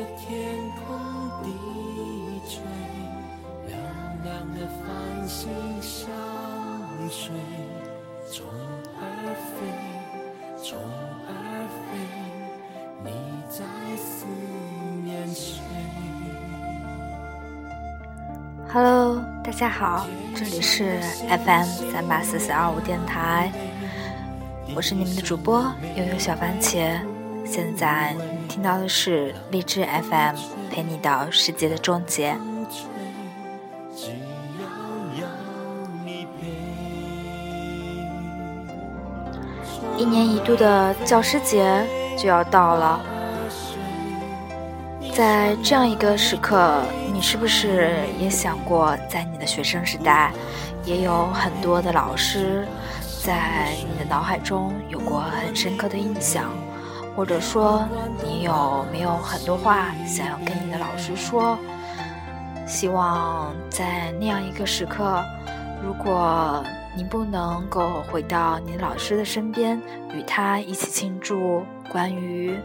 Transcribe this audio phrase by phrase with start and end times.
[0.00, 0.96] 的天空
[1.42, 1.50] 低
[2.48, 2.62] 垂，
[3.68, 3.78] 亮
[4.24, 5.50] 亮的繁星
[5.82, 6.08] 相
[7.10, 7.34] 随，
[8.32, 8.46] 虫
[8.96, 9.04] 儿
[9.52, 10.78] 飞，虫
[11.28, 11.30] 儿
[11.84, 11.98] 飞，
[13.04, 13.10] 你
[13.50, 13.62] 在
[13.98, 14.24] 思
[15.04, 15.60] 念谁
[18.72, 23.52] ？Hello，大家好，这里是 FM 三八四四二五电台，
[24.74, 25.60] 我是你们的主播
[25.94, 26.98] 悠悠小番茄。
[27.52, 30.36] 现在你听到的是荔枝 FM
[30.70, 32.36] 陪你到世界的终结。
[39.96, 41.84] 一年一度的教师节
[42.16, 43.00] 就要到了，
[45.12, 46.80] 在这样一个时刻，
[47.12, 50.30] 你是不是也想过，在你的学生时代，
[50.84, 52.64] 也有很多的老师
[53.24, 56.48] 在你的脑海中有过很深刻的印象？
[57.16, 57.86] 或者说，
[58.24, 61.58] 你有没有很多话想要跟你的老师说？
[62.66, 65.22] 希望在那样一个时刻，
[65.82, 66.64] 如果
[66.96, 69.80] 你不能够回到你老师的身边，
[70.14, 72.56] 与他一起庆祝关于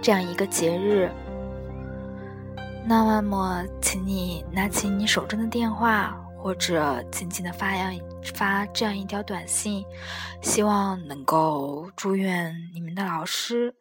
[0.00, 1.10] 这样一个节日，
[2.86, 7.92] 那么，请你拿起你手中的电话，或者轻轻的发扬
[8.34, 9.84] 发这样一条短信，
[10.42, 13.74] 希望能够祝愿你们的老师，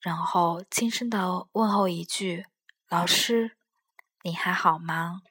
[0.00, 2.46] 然后轻声的问候一句
[2.88, 3.56] ：“老师，
[4.22, 5.22] 你还好吗？”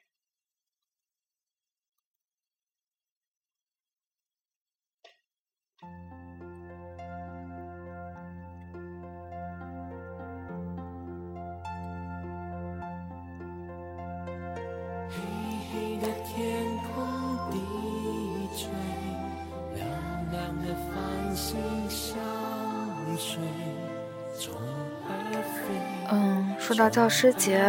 [26.12, 27.62] 嗯，说到教师节，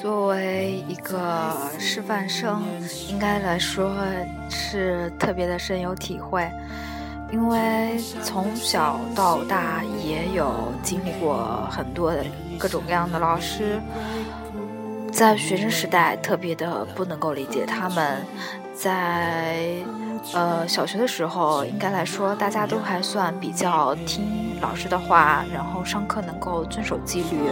[0.00, 2.62] 作为一个师范生，
[3.08, 3.96] 应该来说
[4.50, 6.50] 是特别的深有体会，
[7.32, 12.24] 因为从小到大也有经历过很多的
[12.58, 13.80] 各种各样的老师，
[15.16, 18.22] 在学生时代特别的不能够理解他们，
[18.74, 19.66] 在
[20.34, 27.50] 呃小学的时候，应该来说大家都还算比较听老师的话，然后上课能够遵守纪律，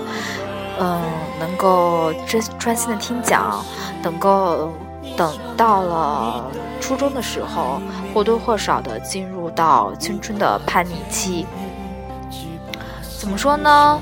[0.79, 1.01] 嗯，
[1.41, 3.65] 能够专专心的听讲，
[4.03, 4.71] 能够
[5.17, 6.45] 等到了
[6.83, 7.81] 初中的时候，
[8.13, 11.47] 或多或少的进入到青春的叛逆期。
[13.19, 13.99] 怎么说呢？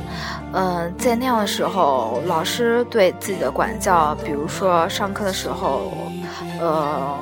[0.55, 5.93] 嗯、在那样的时候，老师对自己的管教，比如说上课的时候，
[6.61, 7.17] 呃，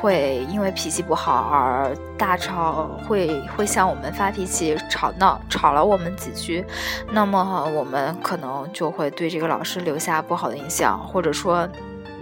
[0.00, 6.64] 会因为脾气不好而大吵，会会向我们发脾气，吵闹吵了我们几句，
[7.12, 11.68] 那么我们可能就会对这个老师留下不好的印象，或者说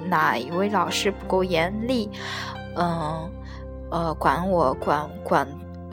[0.08, 2.10] 哪一位老师不够严厉，
[2.76, 3.30] 嗯，
[3.90, 5.46] 呃，管我管管。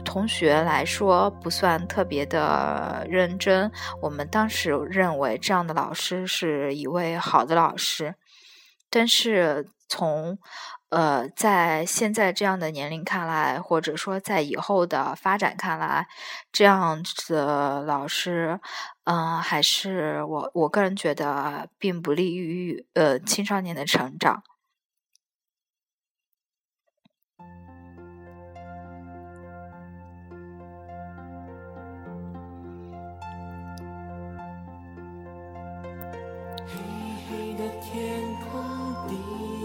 [0.09, 3.71] 同学来说不算特别的认真，
[4.01, 8.15] 我们当时认为这样的老师是一位好的老师，
[8.89, 10.39] 但是从
[10.89, 16.07] 呃在现在这样的年龄看来，或者说在以后的发展看来，
[16.51, 18.59] 这样子的老师，
[19.03, 24.41] 嗯、还是我我个人觉得并不利于呃青少年的成长。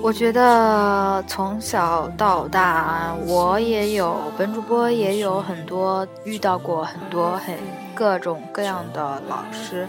[0.02, 7.56] 我觉得从小到大，我也有本主播也有很多遇到过很多很
[7.94, 9.88] 各种各样的老师。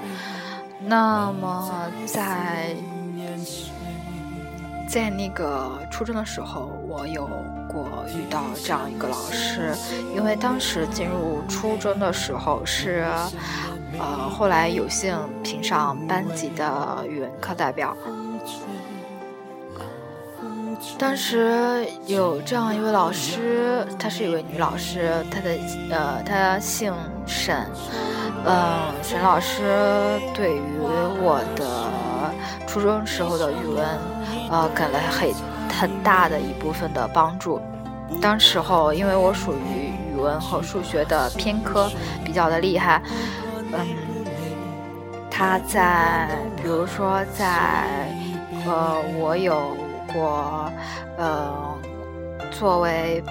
[0.79, 1.69] 那么
[2.05, 2.73] 在
[4.87, 7.27] 在那个初中的时候，我有
[7.67, 7.85] 过
[8.15, 9.73] 遇到这样一个老师，
[10.15, 13.05] 因为当时进入初中的时候是，
[13.99, 17.95] 呃，后来有幸评上班级的语文课代表。
[20.97, 25.57] 当时有这样一位老师，她是一位女老师，她的
[25.89, 26.93] 呃，她姓
[27.25, 27.65] 沈，
[28.45, 31.89] 嗯、沈老师对于我的
[32.67, 33.85] 初中时候的语文，
[34.51, 35.33] 呃，给了很
[35.79, 37.59] 很大的一部分的帮助。
[38.21, 41.89] 当时候因为我属于语文和数学的偏科
[42.23, 43.01] 比较的厉害，
[43.79, 48.09] 嗯，他在比如说在
[48.65, 49.75] 呃，我有
[50.13, 50.71] 过
[51.17, 51.53] 呃
[52.51, 53.23] 作为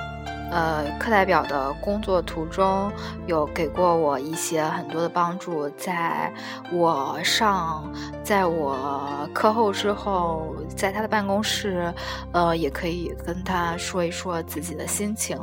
[0.50, 2.93] 呃，课代表的工作途中
[3.26, 6.32] 有给过我一些很多的帮助，在
[6.70, 7.91] 我上，
[8.23, 11.93] 在我课后之后，在他的办公室，
[12.32, 15.37] 呃，也可以跟他说一说自己的心情，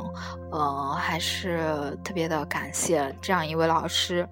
[0.50, 4.26] 呃，还是特别的感谢这样一位老师。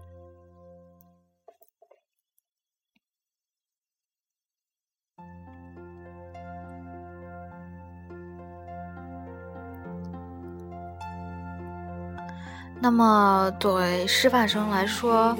[12.83, 15.37] 那么，作为师范生来说，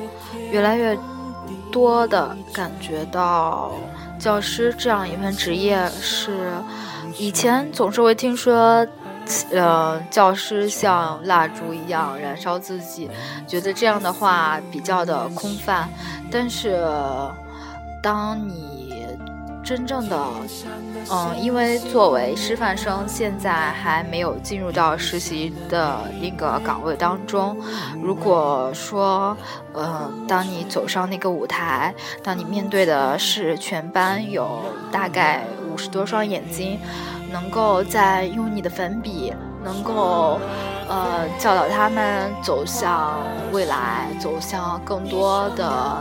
[0.51, 0.97] 越来越
[1.73, 3.73] 多的感觉到
[4.19, 6.53] 教师这样一份职业是
[7.19, 8.87] 以前总是会听说，
[9.53, 13.11] 呃，教师像蜡烛一样燃烧自己，
[13.47, 15.89] 觉得这样的话比较的空泛。
[16.31, 16.87] 但是，
[18.03, 19.00] 当你
[19.63, 20.19] 真正的
[21.11, 27.57] 嗯，因为作为师范生，现在还没有进入到实习的一个岗位当中。
[28.03, 29.37] 如果说，
[29.73, 34.61] 呃，当你走上那个舞台，当你面对的是全班有
[34.91, 36.79] 大概五十多双眼睛，
[37.31, 39.33] 能够在用你的粉笔，
[39.63, 40.39] 能够。
[40.93, 43.23] 呃，教导他们走向
[43.53, 45.99] 未来，走向更多的，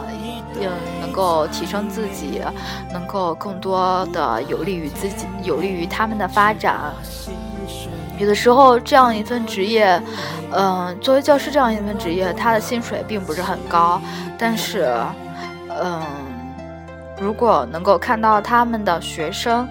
[0.55, 0.69] 嗯，
[0.99, 2.41] 能够提升自己，
[2.91, 6.93] 能够更多的有利于自己，有利于他们的发展。
[8.17, 10.01] 有的时候，这样一份职业，
[10.51, 14.01] 嗯，作为教师这样一份职业，他的薪水并不是很高，
[14.37, 14.93] 但是，
[15.69, 16.01] 嗯，
[17.19, 19.67] 如果能够看到他们的学生，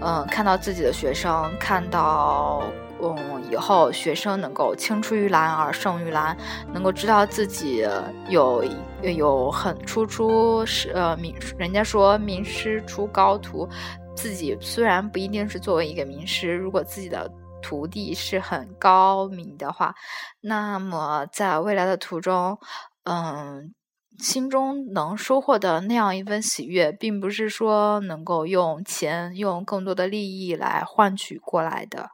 [0.00, 2.62] 嗯，看到自己的学生，看到。
[3.02, 6.36] 嗯，以后学生能够青出于蓝而胜于蓝，
[6.72, 7.86] 能够知道自己
[8.28, 8.64] 有
[9.02, 13.68] 有很出出是呃名，人家说名师出高徒，
[14.14, 17.30] 自己虽然不一定是作为一个名师，如果自己的
[17.62, 19.94] 徒弟是很高明的话，
[20.40, 22.58] 那么在未来的途中，
[23.04, 23.74] 嗯，
[24.18, 32.10] 心中能收获的那样一份喜悦，并不是说能够用钱、用更多的利益来换取过来的。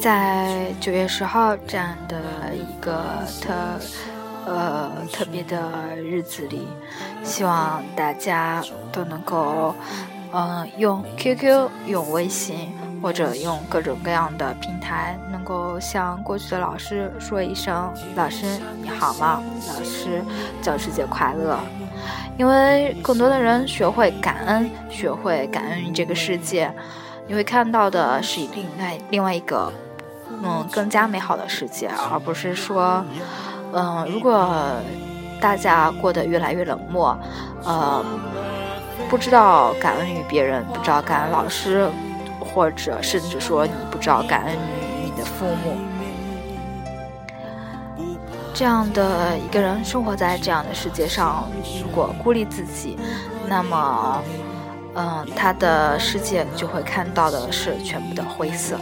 [0.00, 2.16] 在九月十号这样的
[2.54, 3.04] 一个
[3.42, 3.52] 特
[4.46, 6.66] 呃特别的日子里，
[7.22, 9.74] 希望大家都能够
[10.32, 18.46] 嗯用 QQ、用微信或者用各种各样的平台，能够向过去的老师说一声：“老师
[18.80, 19.42] 你好吗？
[19.68, 20.22] 老师
[20.62, 21.60] 教师节快乐！”
[22.38, 26.72] 因为更多的人学会感恩，学会感恩于这个世界，
[27.26, 29.70] 你会看到的是另外另外一个。
[30.42, 33.04] 嗯，更加美好的世界，而不是说，
[33.72, 34.50] 嗯，如果
[35.40, 37.18] 大家过得越来越冷漠，
[37.64, 38.04] 呃，
[39.08, 41.88] 不知道感恩于别人，不知道感恩老师，
[42.38, 45.76] 或者甚至说你不知道感恩于你的父母，
[48.54, 51.48] 这样的一个人生活在这样的世界上，
[51.82, 52.98] 如果孤立自己，
[53.48, 54.22] 那么，
[54.94, 58.78] 嗯，他的世界就会看到的是全部的灰色。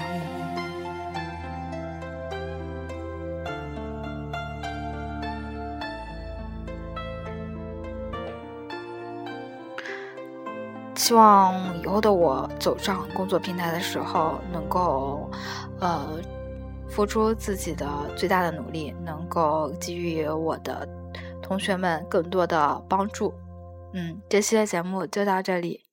[11.09, 15.31] 希望以后的我走上工作平台的时候，能够，
[15.81, 16.07] 呃，
[16.87, 20.87] 付出自己的最大的努力，能够给予我的
[21.41, 23.33] 同学们更多的帮助。
[23.95, 25.88] 嗯，这期的节目就到这里。